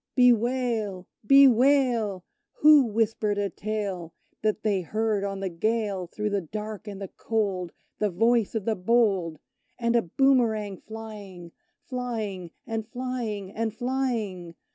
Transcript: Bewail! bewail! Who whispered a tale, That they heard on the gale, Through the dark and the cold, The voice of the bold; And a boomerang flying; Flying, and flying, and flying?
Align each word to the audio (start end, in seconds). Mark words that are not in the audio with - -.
Bewail! 0.15 1.07
bewail! 1.23 2.25
Who 2.53 2.85
whispered 2.87 3.37
a 3.37 3.51
tale, 3.51 4.15
That 4.41 4.63
they 4.63 4.81
heard 4.81 5.23
on 5.23 5.41
the 5.41 5.49
gale, 5.49 6.07
Through 6.07 6.31
the 6.31 6.41
dark 6.41 6.87
and 6.87 6.99
the 6.99 7.07
cold, 7.09 7.71
The 7.99 8.09
voice 8.09 8.55
of 8.55 8.65
the 8.65 8.75
bold; 8.75 9.37
And 9.77 9.95
a 9.95 10.01
boomerang 10.01 10.77
flying; 10.77 11.51
Flying, 11.83 12.49
and 12.65 12.87
flying, 12.87 13.51
and 13.51 13.75
flying? 13.75 14.55